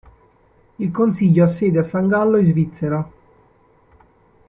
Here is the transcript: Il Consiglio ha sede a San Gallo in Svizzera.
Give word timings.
Il 0.79 0.89
Consiglio 0.89 1.43
ha 1.43 1.47
sede 1.47 1.77
a 1.77 1.83
San 1.83 2.07
Gallo 2.07 2.37
in 2.37 2.45
Svizzera. 2.45 3.07